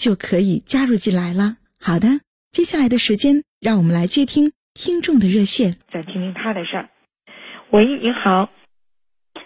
[0.00, 1.60] 就可以加入进来了。
[1.78, 2.08] 好的，
[2.50, 6.88] 接下来的时间，让我们来接听听众的热线，再听听他的事儿。
[7.68, 8.48] 喂，你好，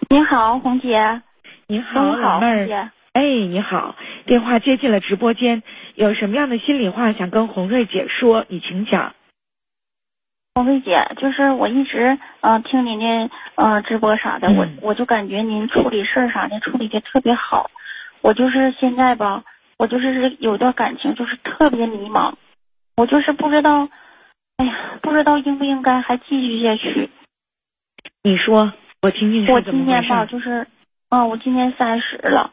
[0.09, 1.21] 你好，红姐。
[1.67, 2.91] 你好，老妹儿。
[3.11, 5.61] 哎，你好，电话接进了直播间，
[5.95, 8.45] 有什么样的心里话想跟红瑞姐说？
[8.47, 9.13] 你请讲。
[10.53, 17.69] 红瑞姐，就是我一直嗯听您的嗯直播啥的，我我就感觉您处理事儿啥的处理的特别好。
[18.21, 19.43] 我就是现在吧，
[19.77, 22.33] 我就是有段感情，就是特别迷茫，
[22.95, 23.89] 我就是不知道，
[24.57, 27.09] 哎呀，不知道应不应该还继续下去。
[28.23, 30.67] 你说，我听听我今年吧，就是
[31.09, 32.51] 嗯，我今年三十了，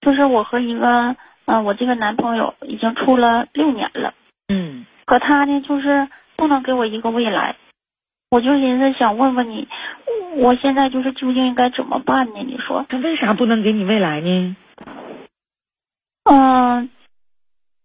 [0.00, 4.14] 就是我和一个嗯我这个男朋友已经处了六年了。
[4.48, 4.86] 嗯。
[5.04, 6.08] 可他呢，就是。
[6.34, 7.54] 不能给我一个未来，
[8.28, 9.68] 我就寻思想问问你，
[10.38, 12.40] 我现在就是究竟应该怎么办呢？
[12.44, 14.56] 你说他为啥不能给你未来呢？
[16.24, 16.90] 嗯，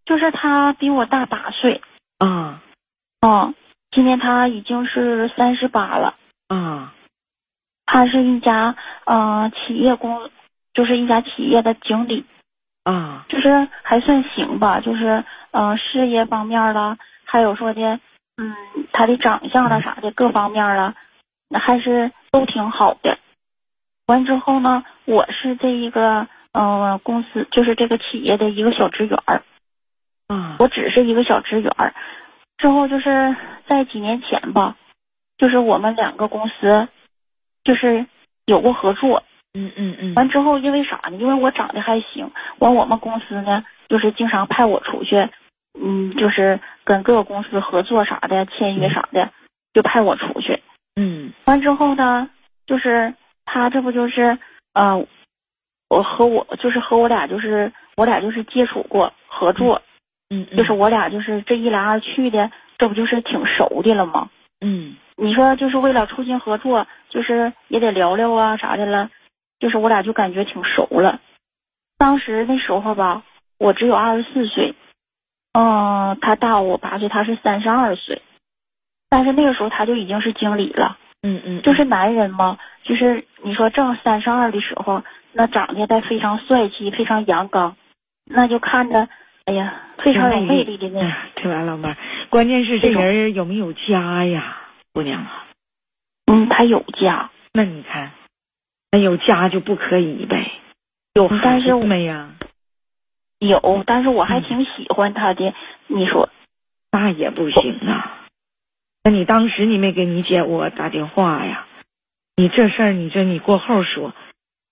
[0.06, 1.82] 就是他比我大八岁
[2.20, 2.62] 啊，
[3.22, 3.56] 嗯，
[3.92, 6.16] 今年他已经是三十八了
[6.48, 6.94] 啊，
[7.86, 8.76] 他是一家
[9.06, 10.30] 嗯企业公，
[10.74, 12.26] 就是一家企业的经理
[12.84, 18.00] 啊，就是还算行吧，就是嗯事业方面了，还有说的。
[18.40, 18.56] 嗯，
[18.94, 20.94] 他的长相了啥的各方面了，
[21.50, 23.18] 那还是都挺好的。
[24.06, 29.44] 完之后呢，我是这一个嗯公司，就是这个企业的一个小职员儿。
[30.28, 31.94] 嗯，我只是一个小职员儿。
[32.58, 33.36] 之后就是
[33.68, 34.76] 在几年前吧，
[35.38, 36.88] 就是我们两个公司
[37.64, 38.06] 就是
[38.46, 39.24] 有过合作。
[39.54, 40.16] 嗯嗯嗯。
[40.16, 41.18] 完之后，因为啥呢？
[41.18, 42.32] 因为我长得还行。
[42.58, 45.30] 完，我们公司呢，就是经常派我出去。
[45.80, 49.32] 嗯，就是跟各个公司合作啥的，签约啥的，
[49.74, 50.60] 就派我出去。
[50.96, 52.30] 嗯，完之后呢，
[52.66, 53.14] 就是
[53.46, 54.40] 他这不就是，
[54.74, 55.06] 呃，
[55.90, 59.82] 我和我就是和我俩就是我俩就是接触过合作，
[60.30, 64.30] 嗯，就是我俩就是这一来二去的，这不就是挺熟的了吗？
[64.62, 69.10] 嗯，你说就是为了促进合作，就是也得聊聊啊啥的了，
[69.60, 71.20] 就是我俩就感觉挺熟了。
[71.98, 73.24] 当时那时候吧，
[73.58, 74.76] 我只有二十四岁。
[75.54, 78.22] 嗯，他大我八岁，他是三十二岁，
[79.10, 80.98] 但是那个时候他就已经是经理了。
[81.24, 85.04] 嗯嗯，就是男人嘛，就是你说正三十二的时候，
[85.38, 87.76] 那长得他非常帅气，非常阳刚，
[88.26, 89.08] 那就看着，
[89.46, 91.16] 哎呀，非常有魅力的那。
[91.36, 91.98] 听完老妹儿，
[92.32, 94.58] 关键是这人有没有家呀，
[94.94, 95.46] 姑娘啊？
[96.26, 97.30] 嗯，他有家。
[97.54, 98.14] 那你看，
[98.92, 100.54] 那有家就不可以呗？
[101.14, 102.32] 有孩子没呀？
[103.38, 105.54] 有，但是我还挺喜欢他的。
[105.86, 106.30] 你说，
[106.92, 108.24] 那也不行啊。
[109.04, 111.68] 那你当时你没给你姐我打电话呀？
[112.36, 114.16] 你这事儿，你这你过后说。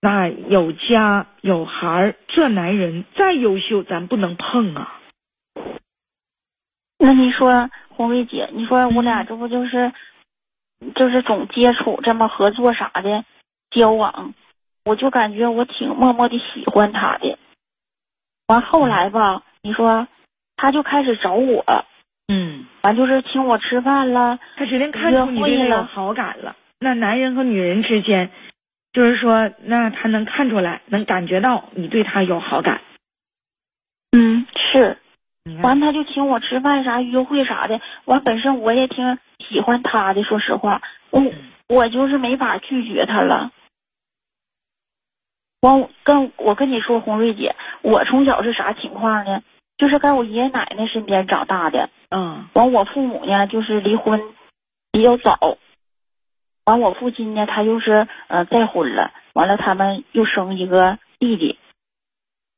[0.00, 5.00] 那有家有孩儿，这男人再优秀，咱不能碰啊。
[6.98, 9.92] 那你说，红薇姐，你说我俩这不就是，
[10.94, 13.24] 就是总接触这么合作啥的
[13.70, 14.34] 交往，
[14.84, 17.38] 我就感觉我挺默默的喜欢他的。
[18.48, 20.06] 完后来吧，你说，
[20.56, 21.64] 他就开始找我，
[22.28, 26.54] 嗯，完就是请我吃饭了，他指定看出你对他有好感了。
[26.78, 28.30] 那男人和女人之间，
[28.96, 32.80] 就是说，那他能看出来，能感觉到你对他有好感。
[34.10, 34.96] 嗯，是。
[35.62, 39.18] 完他就请我吃饭啥约会啥的，完本身我也挺
[39.50, 41.22] 喜欢他的，说实话，我
[41.68, 43.52] 我就是没法拒绝他了。
[45.60, 49.42] 完，跟我跟你说，红瑞姐，我从小是啥情况呢？
[49.76, 51.90] 就是在我爷爷奶奶身边长大的。
[52.08, 52.46] 嗯。
[52.54, 54.22] 完，我父母呢，就是离婚
[54.90, 55.58] 比较早。
[56.66, 59.12] 完，我父亲呢，他又是呃再婚了。
[59.34, 61.58] 完了，他们又生一个弟弟。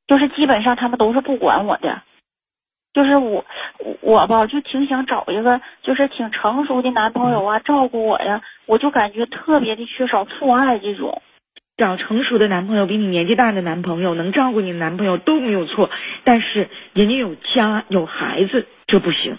[0.06, 2.02] 就是基本上他们都是不管我的。
[2.94, 3.44] 就是我
[4.00, 8.40] 我吧，就挺想找一个就是挺成熟的男朋友啊，照顾我呀。
[8.64, 11.20] 我就感觉特别的缺少父爱这种。
[11.76, 15.90] 找成熟的男朋友，比你年纪大的男朋友，能照顾你的男朋友都没有错。
[16.24, 19.36] 但是人家有家有孩子，这不行。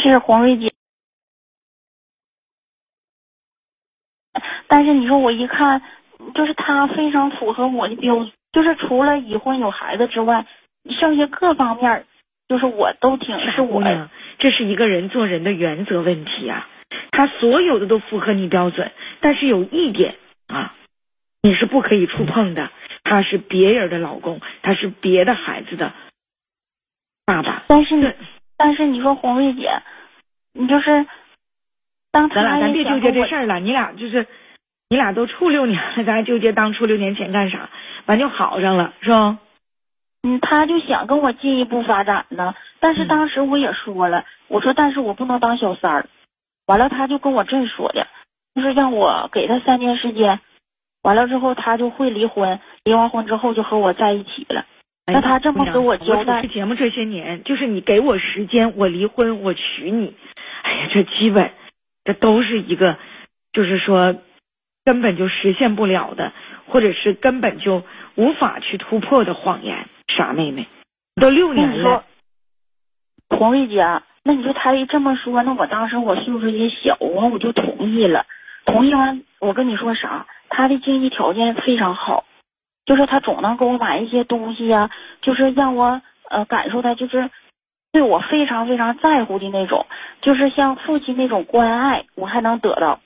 [0.00, 0.68] 是黄瑞姐，
[4.68, 5.82] 但是你说我一看，
[6.34, 10.46] 就是他非常符合我的标准，就是除了已婚有孩子之外。
[11.00, 12.06] 剩下各方面，
[12.48, 13.82] 就是我都挺是我，
[14.38, 16.68] 这是一个人做人的原则问题啊。
[17.10, 20.14] 他所有的都符合你标准，但是有一点
[20.46, 20.76] 啊，
[21.42, 22.70] 你是不可以触碰的。
[23.02, 25.92] 他是别人的老公，他是别的孩子的
[27.24, 27.64] 爸爸。
[27.66, 28.16] 但是，
[28.56, 29.82] 但是你说红瑞姐，
[30.52, 31.04] 你就是，
[32.12, 33.58] 当咱俩咱别纠结这事儿了。
[33.58, 34.24] 你俩就是，
[34.88, 37.68] 你俩都处六年了，咱还纠结当初六年前干啥？
[38.06, 39.38] 完就好上了，是吧？
[40.22, 46.06] 嗯，他就想跟我进一步发展呢，但是当时我也说了，我说但是我不能当小三儿，
[46.66, 48.06] 完了他就跟我这说的，
[48.54, 50.40] 就是让我给他三年时间，
[51.02, 54.64] 完了之后他就会离婚，离完婚之后就和我在一起了。
[55.08, 60.14] 那他这么跟我交代，节目这些年就是你给我时间，我离婚，我娶你，
[60.62, 61.52] 哎呀，这基本
[62.04, 62.98] 这都是一个，
[63.52, 64.16] 就是说
[64.86, 66.32] 根本就实现不了的，
[66.68, 67.82] 或者是根本就
[68.14, 69.86] 无法去突破的谎言。
[70.16, 70.68] 傻妹妹，
[71.20, 72.04] 都六年了。
[73.28, 73.84] 黄丽姐，
[74.22, 78.24] 那你说他一这么说，那我当时我岁数也小啊，我就同意了。
[78.64, 80.24] 同意完，我跟你说啥？
[80.48, 82.24] 他的经济条件非常好，
[82.84, 84.88] 就是他总能给我买一些东西呀，
[85.20, 86.00] 就是让我
[86.30, 87.28] 呃感受他就是
[87.90, 89.84] 对我非常非常在乎的那种，
[90.20, 93.00] 就是像父亲那种关爱，我还能得到。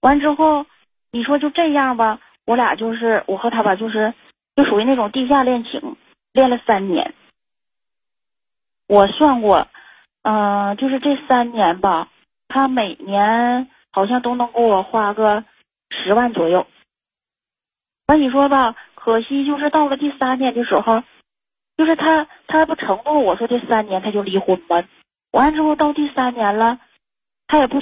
[0.00, 0.66] 完之后，
[1.10, 4.14] 你说就这样吧，我俩就是我和他吧，就是。
[4.56, 5.94] 就属于那种地下恋情，
[6.32, 7.14] 恋了三年。
[8.88, 9.68] 我算过，
[10.22, 12.08] 嗯，就是这三年吧，
[12.48, 15.44] 他每年好像都能给我花个
[15.90, 16.66] 十万左右。
[18.08, 21.04] 那你说吧，可惜就是到了第三年的时候，
[21.76, 24.82] 就是他他不承诺我说这三年他就离婚吗？
[25.30, 26.80] 完之后到第三年了，
[27.46, 27.80] 他也不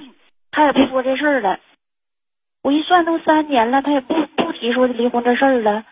[0.51, 1.59] 他也不说这事儿了。
[2.67, 5.85] 我一算都三年了，他也不不提说离婚这事儿了。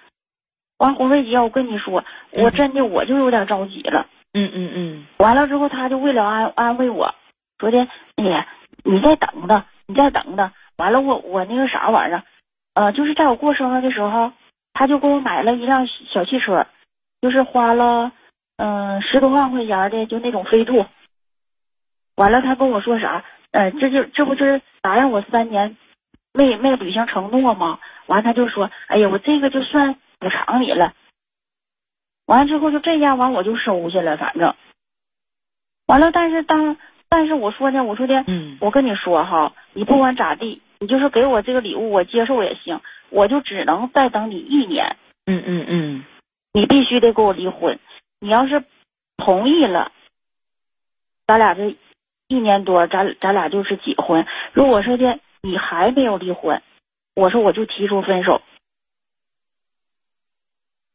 [0.78, 4.08] 完，红瑞姐，我跟你说，我真的我就有点着急了。
[4.32, 5.06] 嗯嗯嗯。
[5.18, 7.14] 完了之后，他就为了安安慰我，
[7.60, 7.86] 说的，
[8.16, 8.48] 哎呀，
[8.82, 10.50] 你再等等，你再等等。
[10.76, 12.24] 完了，我我那个啥玩意儿，
[12.74, 14.32] 呃，就是在我过生日的时候，
[14.72, 16.66] 他就给我买了一辆小汽车，
[17.20, 18.10] 就是花了
[18.56, 20.86] 嗯十多万块钱的，就那种飞度。
[22.16, 23.22] 完了，他跟我说啥？
[23.52, 25.76] 呃，这就这不就是答应我三年
[26.34, 27.78] 没没履行承诺吗？
[28.06, 29.96] 完，他就说，哎呀，我这个就算。
[30.20, 30.94] 补偿你了，
[32.24, 34.54] 完了之后就这样，完我就收下了，反正
[35.86, 36.10] 完了。
[36.12, 36.78] 但是当
[37.10, 42.80] 但是我说呢，我说的，嗯，我跟你说哈，你不管咋地，你就是给我这个礼物，我接受也行，
[43.10, 44.96] 我就只能再等你一年。
[45.26, 46.04] 嗯嗯嗯，
[46.54, 47.78] 你必须得跟我离婚。
[48.20, 48.64] 你要是
[49.18, 49.92] 同意了，
[51.26, 51.76] 咱俩这
[52.28, 54.24] 一年多，咱咱俩就是结婚。
[54.54, 56.62] 如果说的你还没有离婚，
[57.14, 58.40] 我说我就提出分手。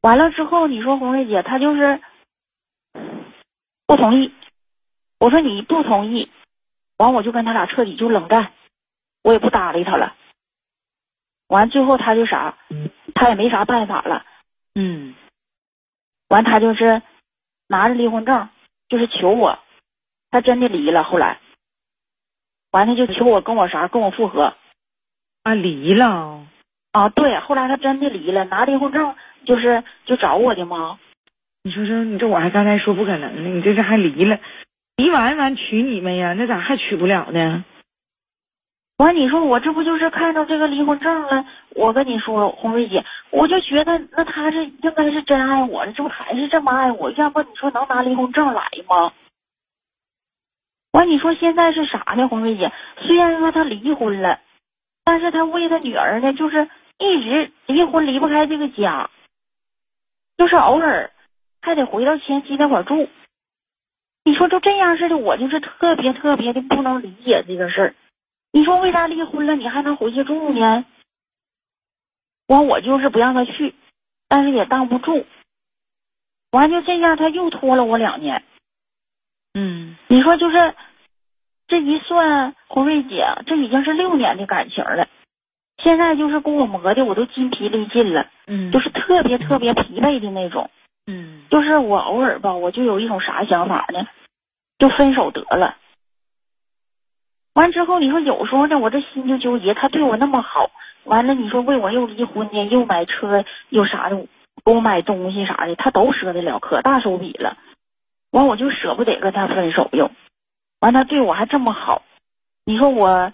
[0.01, 2.01] 完了之后，你说红瑞姐她就是
[3.85, 4.33] 不同意。
[5.19, 6.31] 我说你不同意，
[6.97, 8.51] 完我就跟他俩彻底就冷战，
[9.21, 10.15] 我也不搭理他了。
[11.47, 12.57] 完最后他就啥，
[13.13, 14.25] 他也没啥办法了。
[14.73, 15.13] 嗯，
[16.27, 17.03] 完他就是
[17.67, 18.49] 拿着离婚证，
[18.87, 19.59] 就是求我，
[20.31, 21.03] 他真的离了。
[21.03, 21.39] 后来，
[22.71, 24.53] 完他就求我跟我啥，跟我复合。
[25.43, 26.41] 啊，离了。
[26.91, 29.15] 啊，对，后来他真的离了，拿离婚证。
[29.45, 30.99] 就是就找我的吗？
[31.63, 34.37] 你说说，你这我还刚才说不可能呢，你这是还离了，
[34.97, 36.33] 离完完娶你们呀？
[36.33, 37.63] 那咋还娶不了呢？
[38.97, 41.45] 完，你说我这不就是看到这个离婚证了？
[41.73, 47.09] 我跟你说，红瑞姐，我就觉得那他是应该是真爱我，这不还是这么爱我？
[47.11, 49.13] 要不你说能拿离婚证来吗？
[50.91, 52.27] 完，你说现在是啥呢？
[52.27, 54.39] 红瑞姐，虽然说他离婚了，
[55.03, 56.67] 但是他为他女儿呢，就是
[56.97, 59.09] 一直离婚离不开这个家。
[60.37, 61.11] 就是偶尔
[61.61, 63.07] 还得回到前妻那块住，
[64.23, 67.95] 你说就这样似的，我就是特别特别的不能理解这个事儿。
[68.51, 70.85] 你说为啥离婚了你还能回去住呢？
[72.47, 73.75] 完我就是不让他去，
[74.27, 75.25] 但是也挡不住。
[76.51, 78.43] 完就这样，他又拖了我两年。
[79.53, 80.73] 嗯，你说就是
[81.67, 85.07] 这一算，红瑞姐，这已经是六年的感情了。
[85.81, 90.69] 现在就是给我磨的，我都筋疲力尽了，嗯，就是特别特别疲惫的那种。
[91.07, 94.07] 嗯就是我偶尔吧，我就有一种啥想法呢，
[94.77, 95.77] 就分手得了。
[97.53, 100.69] 完之后，你说有时候呢，我这心就纠结，他对我那么好，
[101.05, 104.15] 完了你说为我又离婚呢，又买车又啥的，
[104.63, 107.57] 给我买东西啥的，他都舍得了，可大手笔了。
[108.31, 110.11] 完我就舍不得跟他分手又，
[110.79, 112.03] 完他对我还这么好，
[112.65, 113.33] 你说我，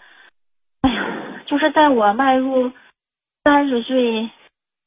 [0.82, 2.72] 哎呀，就是在我迈入
[3.44, 4.30] 三十岁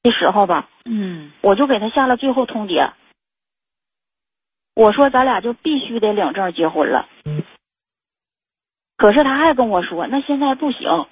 [0.03, 2.93] 的时候吧，嗯我就给他下了最后通牒，
[4.75, 7.09] 我说咱俩就必须得领证结婚了。
[8.97, 11.07] 可是他还跟我说，那现在不行。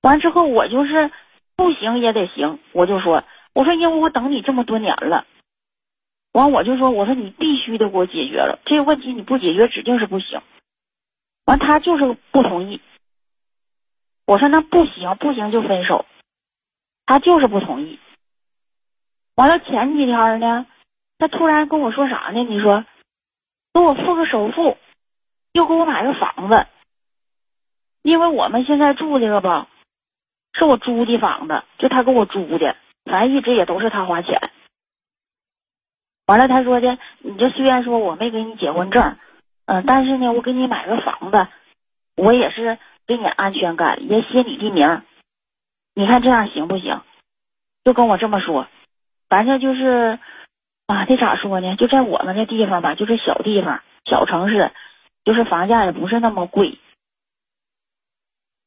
[0.00, 1.10] 完之后，我就是
[1.56, 3.24] 不行也得行，我就说，
[3.54, 5.26] 我说因为我等你这么多年了，
[6.34, 10.42] 完我就说，我说你必须得给我解决了这个问题，你不解决指定是不行。
[11.44, 12.80] 完他就是不同意，
[14.26, 16.06] 我说那不行，不行就分手，
[17.06, 18.00] 他就是不同意。
[19.36, 20.66] 完了前几天呢，
[21.18, 22.42] 他突然跟我说啥呢？
[22.42, 22.84] 你说，
[23.72, 24.76] 给我付个首付，
[25.52, 26.66] 又给我买个房子。
[28.02, 29.68] 因为我们现在住这个吧，
[30.54, 34.50] 是我租的房子，就他给我租的，反正一直也都是他花钱。
[36.26, 39.16] 完了，他说的，你这虽然说我没给你结婚证，
[39.66, 41.46] 嗯、但是呢，我给你买个房子，
[42.16, 45.02] 我也是给你安全感，也写你的名。
[45.94, 47.02] 你看这样行不行？
[47.84, 48.66] 就跟我这么说。
[49.28, 50.18] 反正就是
[50.86, 51.76] 啊，这咋说呢？
[51.76, 54.70] 就在我们这地方吧，就是小地方、小城市，
[55.24, 56.78] 就是房价也不是那么贵。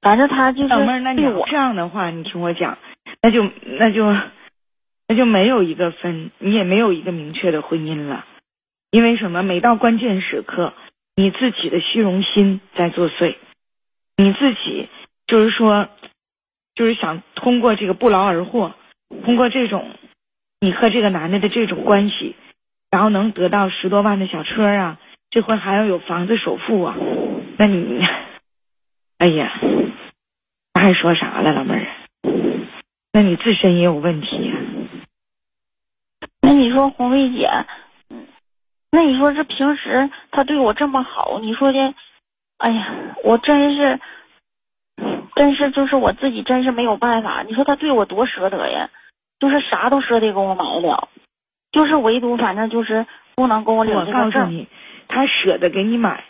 [0.01, 2.77] 反正他就是那我这样的话，你听我讲，
[3.21, 4.05] 那就那就
[5.07, 8.25] 那就没有一个分，你也没有一个明确的婚姻了，
[8.91, 9.43] 因为什么？
[9.43, 10.73] 每到关键时刻，
[11.15, 13.35] 你自己的虚荣心在作祟，
[14.17, 14.89] 你自己
[15.25, 15.89] 就是说，
[16.75, 18.73] 就是想通过这个不劳而获，
[19.23, 19.89] 通过这种
[20.59, 22.35] 你和这个男的的这种关系，
[22.91, 24.99] 然后能得到十多万的小车啊，
[25.29, 26.95] 这回还要有房子首付啊，
[27.57, 28.05] 那你，
[29.17, 29.53] 哎呀。
[30.79, 31.87] 还说啥了，老妹儿？
[33.11, 34.56] 那你自身也有问题呀、那
[36.57, 37.47] 你说红薇姐，
[38.09, 38.25] 嗯，
[38.91, 41.93] 那你说这平时他对我这么好，你说的，
[42.57, 43.99] 哎呀，我真是，
[45.35, 47.43] 真是就是我自己真是没有办法。
[47.43, 48.89] 你说他对我多舍得呀，
[49.39, 51.09] 就是啥都舍得给我买了，
[51.71, 54.31] 就是唯独反正就是不能跟我领我这个证。
[54.31, 54.67] 告诉你，
[55.07, 56.23] 他舍得给你买，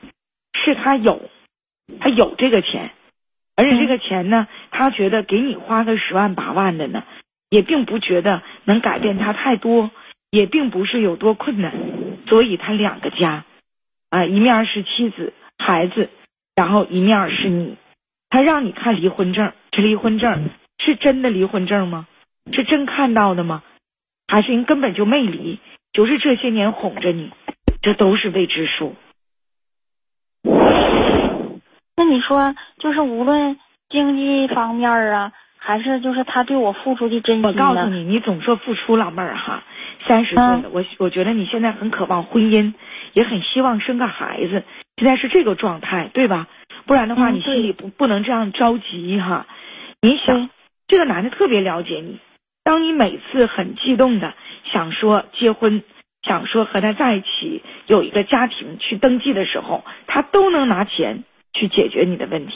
[0.53, 1.21] 是他有，
[2.01, 2.91] 他有这个钱，
[3.55, 7.03] 而且这个钱呢，他觉得给你花个十万八万的呢，
[7.49, 9.89] 也并不觉得能改变他太多，
[10.29, 11.73] 也并不是有多困难，
[12.27, 13.45] 所以他两个家，
[14.09, 16.09] 啊，一面是妻子孩子，
[16.55, 17.77] 然后一面是你，
[18.29, 22.07] 他让你看离婚证，这离婚证是真的离婚证吗？
[22.51, 23.63] 是真看到的吗？
[24.27, 25.59] 还是人根本就没离，
[25.93, 27.31] 就是这些年哄着你，
[27.81, 28.95] 这都是未知数。
[31.95, 33.57] 那你说，就是无论
[33.89, 37.89] 经济方面啊，还是就是他对我付出的真心我告诉？
[37.89, 39.63] 你，你总说付出，老妹儿哈，
[40.07, 42.73] 三十岁了，我我觉得你现在很渴望婚姻，
[43.13, 44.63] 也很希望生个孩子，
[44.95, 46.47] 现在是这个状态，对吧？
[46.85, 49.45] 不然的话，嗯你心里不不能这样着急哈。
[50.01, 50.49] 你想，
[50.87, 52.19] 这个男的特别了解你，
[52.63, 54.33] 当你每次很激动的
[54.71, 55.83] 想说结婚，
[56.23, 61.23] 想说和他在一起有一个家庭去登记的时候，他都能拿钱
[61.53, 62.53] 去解决你的问题，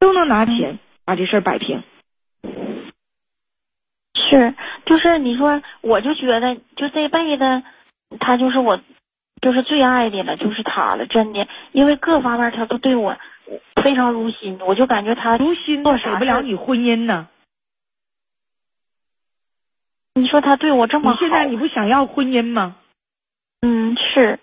[0.00, 1.82] 都能拿钱把这事儿摆平。
[4.30, 4.54] 是，
[4.86, 7.62] 就是你说，我就觉得，就这辈子，
[8.20, 8.80] 他就是我，
[9.42, 13.16] 就是最爱的了，就是他了，真的，因为各方面他都对我
[13.82, 17.26] 非常如心，我就感觉他如心做都给不了你婚姻呢。
[20.14, 22.76] 你说他对我这么好，你现在你不想要婚姻吗？
[23.62, 24.38] 嗯是，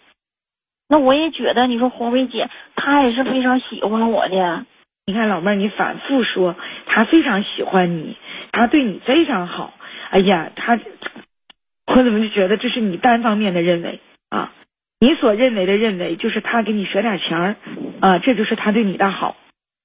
[0.90, 4.66] 那我也觉得，你说红梅姐，她也是非常喜欢我的，
[5.06, 8.18] 你看老妹儿，你反复说他非常喜欢你，
[8.58, 9.74] 他对你非常好。
[10.10, 10.80] 哎呀，他，
[11.86, 14.00] 我怎么就觉得这是你单方面的认为
[14.30, 14.52] 啊？
[15.00, 17.56] 你所认为的认为就是他给你舍点钱儿
[18.02, 19.38] 啊，这就是他对你的好。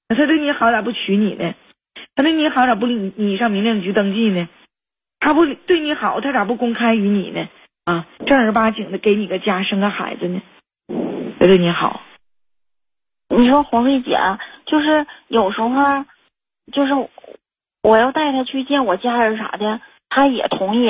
[0.09, 1.55] 他对你好咋不娶你呢？
[2.15, 4.49] 他对你好咋不你你上民政局登记呢？
[5.21, 7.47] 他不对你好，他咋不公开于你呢？
[7.85, 10.41] 啊，正儿八经的给你个家，生个孩子呢？
[11.39, 12.01] 他对你好，
[13.29, 14.17] 你说红薇姐，
[14.65, 16.05] 就是有时候，
[16.73, 16.95] 就是
[17.83, 20.89] 我要带他去见我家人啥的，他也同意。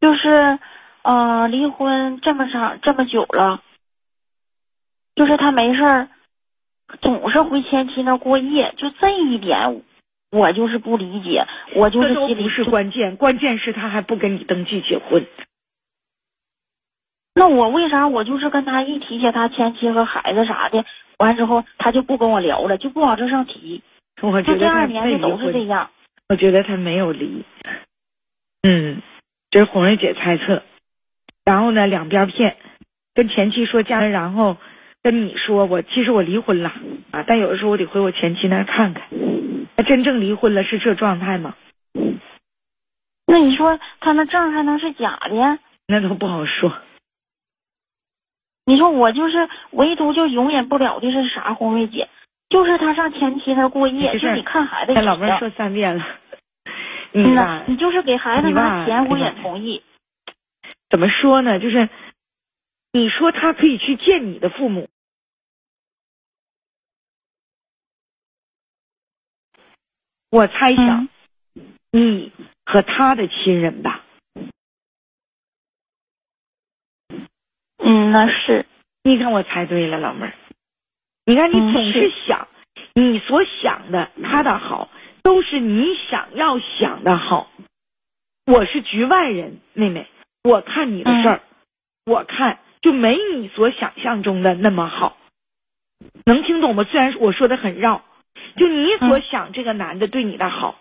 [0.00, 0.58] 就是，
[1.02, 3.62] 呃，离婚这么长这么久了，
[5.14, 6.08] 就是他没事儿，
[7.00, 9.82] 总是回前妻那过夜，就这一点，
[10.30, 15.26] 我就是不理解，我就是心里不是关键，关键是他还不跟你登记结婚。
[17.34, 20.84] 那我为啥我就是跟他一提起他前妻和孩子啥的，
[21.18, 23.82] 完之后他就不跟我聊了，就不往这上提，
[24.22, 25.90] 我觉得他没离二年的都是这，样。
[26.28, 27.44] 我觉得他没有离。
[28.62, 29.02] 嗯，
[29.50, 30.62] 这是红瑞姐猜测。
[31.44, 32.56] 然后呢，两边骗，
[33.14, 34.56] 跟前妻说家人，然后
[35.02, 36.72] 跟你说我其实我离婚了
[37.12, 39.04] 啊，但有的时候我得回我前妻那儿看看。
[39.76, 41.54] 他真正离婚了是这状态吗？
[43.26, 45.58] 那你说他那证还能是假的呀？
[45.86, 46.72] 那都不好说。
[48.64, 51.54] 你说我就是唯独就容忍不了的是啥？
[51.54, 52.08] 红瑞姐，
[52.48, 56.04] 就是他上前妻那过夜，就你看孩子老妹儿说三遍了，
[57.12, 59.82] 你嗯呐吧，你就是给孩子拿钱，我也同意。
[60.88, 61.58] 怎么说呢？
[61.58, 61.88] 就是
[62.92, 64.88] 你说他可以去见你的父母，
[70.30, 71.08] 我猜想、
[71.90, 72.32] 你
[72.64, 74.02] 和他的亲人吧，
[77.78, 78.64] 嗯，那是，
[79.02, 80.32] 你看我猜对了，老妹儿。
[81.28, 82.46] 你看你嗯总是是想、
[82.94, 84.88] 你所想的他的好，
[85.24, 87.50] 都是你想要想的好。
[88.46, 90.06] 我是局外人，妹妹，
[90.44, 91.40] 我看你的事儿，
[92.04, 95.16] 我看就没你所想象中的那么好。
[96.24, 96.84] 能听懂吗？
[96.84, 98.04] 虽然我说的很绕，
[98.56, 100.78] 就你所想这个男的对你的好，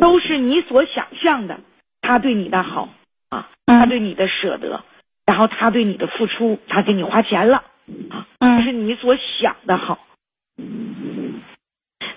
[0.00, 1.58] 都是你所想象的
[2.00, 2.88] 他对你的好
[3.30, 4.84] 啊，他嗯对你的舍得，
[5.26, 7.64] 然后他对你的付出，他给你花钱了
[8.10, 9.98] 啊，这是嗯你所想的好。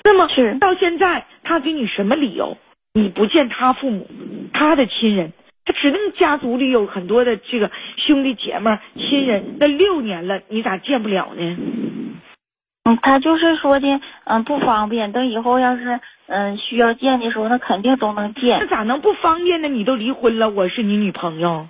[0.04, 2.58] 那么是到现在，他给你什么理由？
[2.94, 4.08] 你不见他父母，
[4.54, 5.32] 他的亲人，
[5.64, 9.56] 他指定家族里有很多的这个兄弟姐妹、亲人。
[9.60, 11.58] 那六年了，你咋见不了呢？
[12.84, 15.12] 嗯，他就是说的，嗯，不方便。
[15.12, 18.68] 等以后要是嗯需要见的时候，那肯定都能见那见。
[18.68, 19.70] 咋能不方便呢？
[19.70, 21.68] 你都离婚了，我是你女朋友，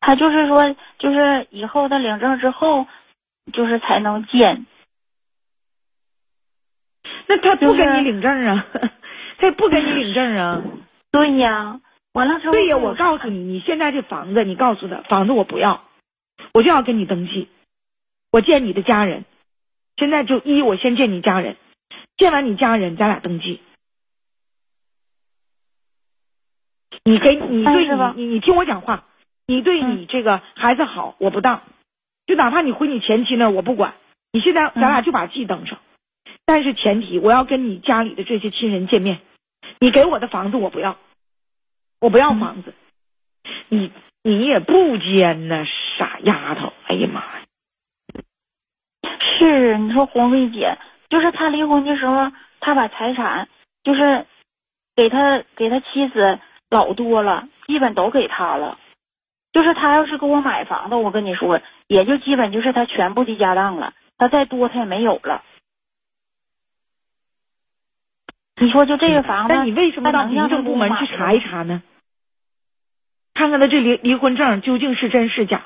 [0.00, 2.86] 他就是说，就是以后他领证之后，
[3.52, 4.66] 就是才能见。
[7.26, 8.66] 那他不就是跟你领证啊？
[9.38, 10.62] 他也不跟你领证啊？
[11.10, 11.80] 对呀，
[12.12, 15.84] 完了之后，对呀，我告诉你，你现在这房子，你告诉他，房子我不要，
[16.52, 17.48] 我就要跟你登记，
[18.30, 19.24] 我见你的家人。
[19.96, 21.56] 现在就一，我先见你家人，
[22.16, 23.60] 见完你家人，咱俩登记。
[27.04, 29.04] 你给你对你你你听我讲话，
[29.48, 31.62] 你对嗯你这个孩子好，我不当，
[32.26, 33.94] 就哪怕你回你前妻那儿，我不管。
[34.30, 35.78] 你现在咱俩就把记登上，
[36.44, 39.20] 但是前提我要跟你家里的这些亲人见面，
[39.80, 40.98] 你给我的房子我不要，
[41.98, 42.74] 我不要嗯房子，
[43.70, 43.90] 你
[44.22, 45.64] 你也不奸呐，
[45.96, 46.74] 傻丫头！
[46.86, 47.40] 哎呀妈呀！
[49.38, 50.76] 是你说红瑞姐，
[51.08, 52.30] 就是他离婚的时候，
[52.60, 53.48] 他把财产
[53.82, 54.26] 就是
[54.94, 58.78] 给他给他妻子老多了，基本都给他了。
[59.58, 65.42] 就是他要是给我买房子，我跟你说，也就基本就是他全部的家当了，他再多他也没有了。
[68.60, 71.82] 你说就这个房子，那你为什么到民政部门去查一查呢？
[73.34, 75.64] 看看他这离离婚证究竟是真是假？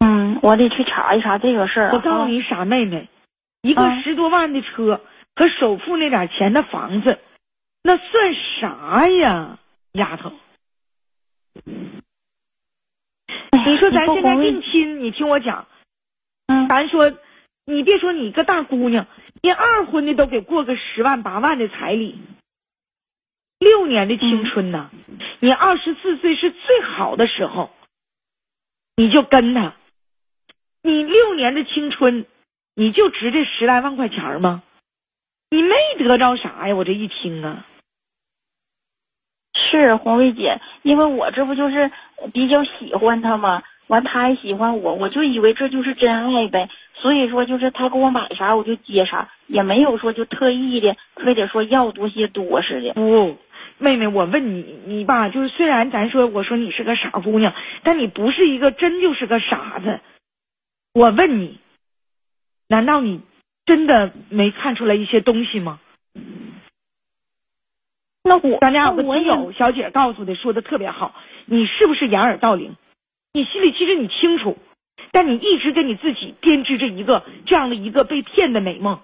[0.00, 1.92] 嗯，我得去查一查这个事儿啊。
[1.94, 3.08] 我告诉你，傻妹妹，
[3.62, 5.00] 一个嗯十多万的车
[5.34, 7.18] 和首付那点钱的房子，
[7.82, 9.58] 那算啥呀，
[9.92, 10.34] 丫头？
[13.64, 15.66] 你说咱现在定亲，你听我讲，
[16.46, 17.12] 嗯咱说，
[17.66, 19.06] 你别说你一个大姑娘，
[19.42, 22.18] 连二婚的都给过个十万八万的彩礼，
[23.58, 24.90] 六年的青春呐，
[25.40, 27.70] 你二十四岁是最好的时候，
[28.96, 29.74] 你就跟他，
[30.82, 32.26] 你六年的青春，
[32.74, 34.62] 你就值这十来万块钱吗？
[35.50, 36.74] 你没得着啥呀？
[36.74, 37.66] 我这一听啊，
[39.70, 41.90] 是红瑞姐，因为我这不就是
[42.32, 43.62] 比较喜欢他吗？
[43.86, 46.68] 完他也喜欢我，我就以为这就是真爱呗。
[46.94, 52.92] 所以说，就是他给我买啥我就接啥，也没有说就特意的非得说要多些多似的。
[52.92, 53.38] 不，
[53.78, 60.00] 妹妹，我问你，你吧，就是虽然咱说我说你是个傻姑娘，但你不是一个真就是个傻子。
[60.92, 61.58] 我问你，
[62.68, 63.22] 难道你
[63.64, 65.80] 真的没看出来一些东西吗？
[68.30, 71.16] 那我咱俩有个那我也听友小姐告诉的，说的特别好，
[71.46, 72.76] 你是不是掩耳盗铃？
[73.32, 74.56] 你心里其实你清楚，
[75.10, 79.00] 但你一直给你自己编织着一个这样的一个被骗的美梦，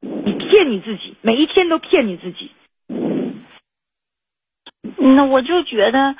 [0.00, 2.50] 你骗你自己，每一天都骗你自己。
[4.96, 6.16] 那我就觉得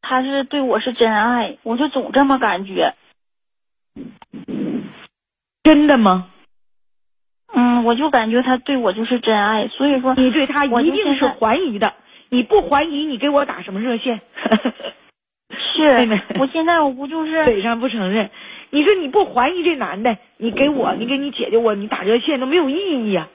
[0.00, 2.94] 他是对我是真爱，我就总这么感觉。
[5.62, 6.30] 真的吗？
[7.58, 11.94] 嗯，我就感觉他对我就是真爱，所以说你对他一定是怀疑的，
[12.28, 14.20] 你不怀疑，你给我打什么热线？
[15.74, 18.30] 是妹妹，我现在我不就是嘴上不承认，
[18.70, 22.74] 你说你不怀疑这男的，你给我，你给你姐姐我，你打热线都没有意
[23.08, 23.28] 义呀、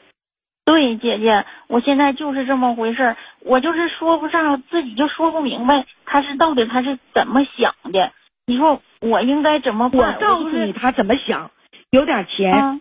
[0.65, 8.11] 对姐姐，我现在就是这么回事儿，我就是说不上，自己就说不明白他是到底他是怎么想的。
[8.45, 10.13] 你说我应该怎么我办？
[10.15, 11.49] 我告诉你，他怎么想，
[11.89, 12.79] 有点钱，啊，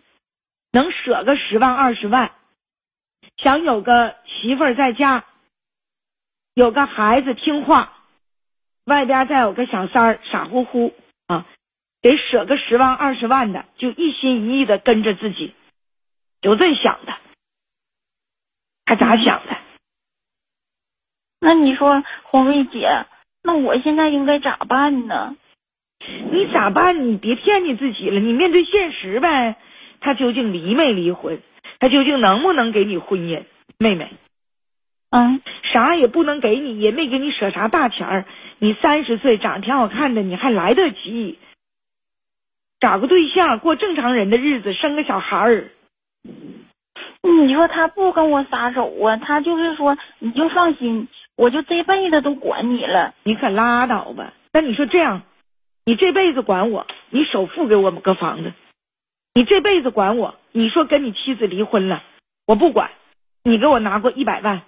[0.72, 2.32] 能舍个十万二十万，
[3.36, 5.24] 想有个媳妇儿在家，
[6.54, 7.92] 有个孩子听话，
[8.84, 10.94] 外边再有个小三儿傻乎乎
[11.26, 11.46] 啊，
[12.00, 15.54] 得舍个十万二十万的，就一心一意的跟着自己，
[16.40, 17.16] 就这想的，
[18.84, 19.56] 他咋想的？
[21.40, 23.06] 那你说红瑞姐，
[23.42, 25.36] 那我现在应该咋办呢？
[26.30, 27.10] 你咋办？
[27.10, 29.56] 你别骗你自己了，你面对现实呗。
[30.00, 31.40] 他究竟离没离婚？
[31.78, 33.44] 他究竟能不能给你婚姻？
[33.78, 34.12] 妹妹，
[35.10, 35.40] 嗯，
[35.72, 38.24] 啥也不能给你，也没给你舍啥大钱儿。
[38.58, 41.38] 你三十岁，长得挺好看的，你还来得及
[42.78, 45.70] 找个对象，过正常人的日子，生个小孩儿。
[47.22, 49.16] 你说他不跟我撒手啊？
[49.16, 53.14] 他就是说你就放心，我就这辈子都管你了。
[53.22, 54.32] 你可拉倒吧！
[54.52, 55.22] 那你说这样，
[55.84, 58.50] 你这辈子管我，你首付给我们个房子；
[59.32, 62.02] 你这辈子管我，你说跟你妻子离婚了，
[62.46, 62.90] 我不管，
[63.44, 64.62] 你给我拿过一百万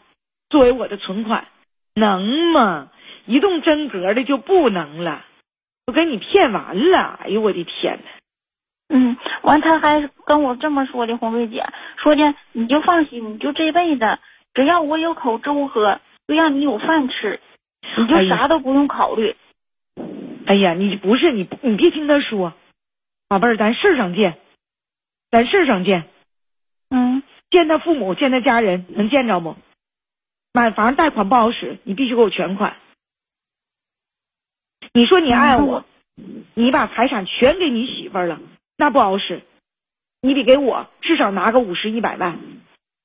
[0.51, 1.49] 作为我的存款，
[1.95, 2.91] 能吗？
[3.27, 5.25] 一动真格的就不能了，
[5.87, 7.19] 我给你骗完了。
[7.25, 8.11] 哎呦我的天呐！
[8.89, 11.65] 嗯，完他还跟我这么说的，红瑞姐
[11.97, 14.19] 说的，你就放心，你就这辈子
[14.55, 17.41] 只要我有口粥喝，就让你有饭吃，
[17.97, 19.37] 你就啥都不用考虑。
[20.47, 22.53] 哎呀，你不是你，你别听他说，
[23.29, 24.37] 宝贝儿，咱事儿上见，
[25.33, 26.05] 咱事儿上见。
[26.91, 29.57] 嗯见他父母，见他家人，能见着不？
[30.53, 32.77] 买房贷款不好使，你必须给我全款。
[34.93, 35.87] 你说你爱我，
[36.55, 38.41] 你把财产全给你媳妇儿了，
[38.77, 39.41] 那不好使。
[40.21, 42.39] 你得给我至少拿个五十一百万。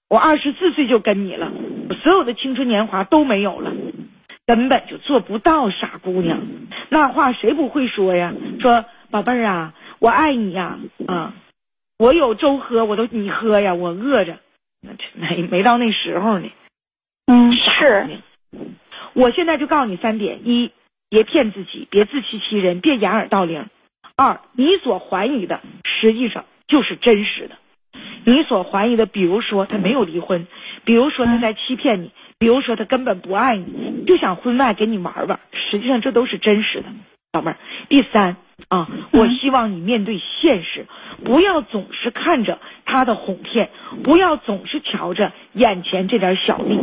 [0.09, 1.51] 我二十四岁就跟你了，
[1.89, 3.71] 我所有的青春年华都没有了，
[4.45, 6.41] 根本就做不到，傻姑娘。
[6.89, 8.33] 那话谁不会说呀？
[8.59, 11.33] 说宝贝儿啊，我爱你呀，啊，
[11.97, 14.37] 我有粥喝，我都你喝呀，我饿着，
[14.81, 16.49] 那没没到那时候呢。
[17.25, 18.19] 嗯，是
[19.13, 20.71] 我现在就告诉你三点：一，
[21.09, 23.63] 别骗自己，别自欺欺人，别掩耳盗铃；
[24.15, 27.55] 二，你所怀疑的实际上就是真实的。
[28.25, 30.47] 你所怀疑的，比如说他没有离婚，
[30.83, 36.89] 比如说他在欺骗你，比如说他根本不爱你，就想婚外给你玩玩，实际上这都是真实的，
[37.37, 37.57] 老妹儿。
[37.87, 38.35] 第三
[38.67, 40.87] 啊，我希望你面对现实，
[41.23, 43.69] 不要总是看着他的哄骗，
[44.03, 46.79] 不要总是瞧着眼前这点小利。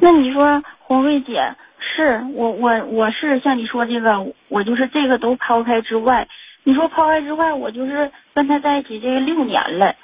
[0.00, 6.26] 那你说红瑞姐，是我我我是像你说这个，我就是这个都抛开之外，
[6.62, 9.94] 你说抛开之外，我就是跟他在一起这个六年了，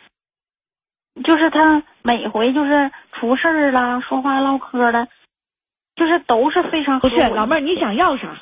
[1.24, 5.08] 就是他每回就是出事儿啦，说话唠嗑的，
[6.00, 8.40] 就是都是非常不是老妹儿，你想要啥？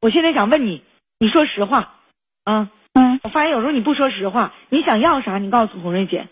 [0.00, 0.82] 我现在想问你，
[1.20, 1.94] 你说实话
[2.42, 2.68] 啊！
[2.94, 5.38] 嗯，我发现有时候你不说实话，你想要啥？
[5.38, 6.26] 你告诉红瑞姐。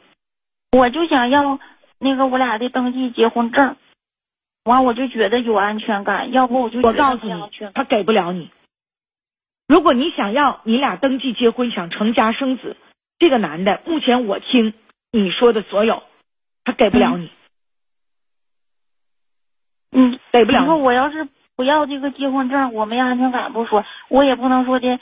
[0.72, 1.60] 我就想要
[2.00, 3.76] 那个我俩的登记结婚证，
[4.64, 7.70] 完我就觉得有安全感，要不我就我告诉你。
[7.72, 8.50] 他给不了你。
[9.68, 12.76] 如果你想要你俩登记结婚，想成家生子，
[13.20, 14.74] 这个男的目前我听
[15.12, 16.02] 你说的所有，
[16.64, 17.30] 他给不了你，嗯，
[19.94, 20.82] 你说给不了你。
[20.82, 21.26] 我要是
[21.56, 24.98] 不要这个结婚证，我没安全感不说，我也不能说的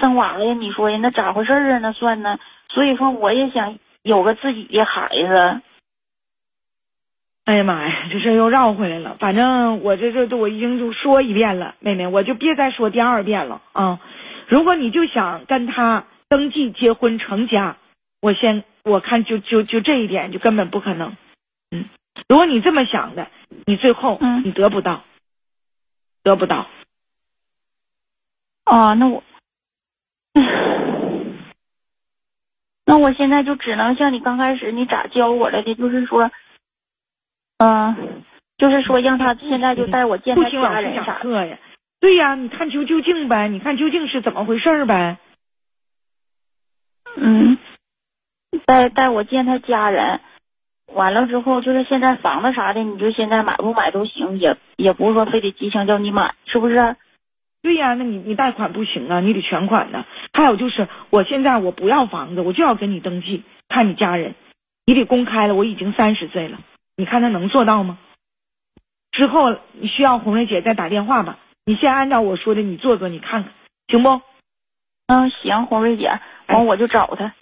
[0.00, 0.54] 生娃了呀。
[0.54, 1.78] 你说呀，那咋回事啊？
[1.78, 2.38] 那算呢？
[2.68, 5.60] 所以说，我也想有个自己的孩子。
[7.44, 9.16] 哎呀妈呀，这事儿又绕回来了。
[9.18, 13.98] 反正我这这这我已经就说一遍了，妹妹，我就别再说第二遍了啊！
[14.46, 17.76] 如果你就想跟他登记结婚成家，
[18.22, 21.16] 我先我看就就就这一点就根本不可能。
[21.72, 21.86] 嗯，
[22.28, 23.28] 如果你这么想的，
[23.66, 25.04] 你最后嗯你得不到，
[26.22, 26.66] 得不到。
[28.66, 29.22] 哦，那我，
[32.86, 36.30] 那我现在就只能像你刚开始你咋教我来的，就是说，
[37.58, 38.22] 嗯、
[38.58, 41.20] 就是说让他现在就带我见不他家人啥的。
[41.20, 41.58] 课呀？
[42.00, 45.18] 对呀，你探究究竟呗，你看究竟是怎么回事儿呗。
[47.16, 47.58] 嗯，
[48.64, 50.20] 带带我见他家人，
[50.94, 56.96] 完了之后，就是现在房子啥的，你就现在买不买都行，也也不是说非得急祥叫你买，是不是？
[57.62, 60.04] 对呀，那你你贷款不行啊，你得全款呢。
[60.32, 64.34] 还有就是，我现在我不要房子，我就要跟你登记，看你家人，
[64.86, 65.54] 你得公开了。
[65.54, 66.58] 我已经三十岁了，
[66.96, 67.98] 你看他能做到吗？
[69.12, 73.52] 之后你需要红瑞姐再打电话吧，你先按照我说的你做做，你看看
[73.88, 74.22] 行不？
[75.06, 77.34] 嗯，行，红瑞姐，完我就找他。